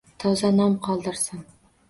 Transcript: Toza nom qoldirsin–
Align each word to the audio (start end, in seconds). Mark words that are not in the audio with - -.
Toza 0.21 0.49
nom 0.61 0.79
qoldirsin– 0.87 1.45